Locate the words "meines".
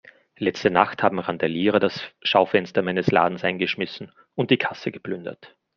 2.81-3.11